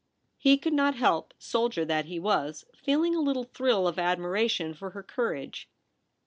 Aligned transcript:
He 0.39 0.57
could 0.57 0.73
not 0.73 0.95
help, 0.95 1.31
soldier 1.37 1.85
that 1.85 2.05
he 2.05 2.17
was, 2.19 2.65
feeling 2.75 3.13
a 3.15 3.21
little 3.21 3.43
thrill 3.43 3.87
of 3.87 3.99
admiration 3.99 4.73
for 4.73 4.89
her 4.89 5.03
courage. 5.03 5.69